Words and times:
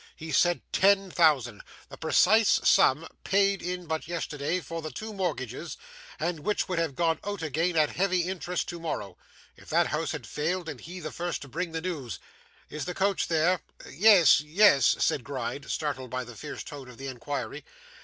He 0.15 0.31
said 0.31 0.63
ten 0.71 1.11
thousand! 1.11 1.61
The 1.89 1.95
precise 1.95 2.59
sum 2.63 3.07
paid 3.23 3.61
in 3.61 3.85
but 3.85 4.07
yesterday 4.07 4.59
for 4.59 4.81
the 4.81 4.89
two 4.89 5.13
mortgages, 5.13 5.77
and 6.19 6.39
which 6.39 6.67
would 6.67 6.79
have 6.79 6.95
gone 6.95 7.19
out 7.23 7.43
again, 7.43 7.75
at 7.77 7.91
heavy 7.97 8.23
interest, 8.23 8.67
tomorrow. 8.67 9.15
If 9.55 9.69
that 9.69 9.85
house 9.85 10.13
has 10.13 10.25
failed, 10.25 10.67
and 10.67 10.81
he 10.81 10.99
the 11.01 11.11
first 11.11 11.43
to 11.43 11.47
bring 11.47 11.71
the 11.71 11.81
news! 11.81 12.17
Is 12.67 12.85
the 12.85 12.95
coach 12.95 13.27
there?' 13.27 13.61
'Yes, 13.91 14.41
yes,' 14.41 14.95
said 14.97 15.23
Gride, 15.23 15.69
startled 15.69 16.09
by 16.09 16.23
the 16.23 16.35
fierce 16.35 16.63
tone 16.63 16.89
of 16.89 16.97
the 16.97 17.05
inquiry. 17.05 17.63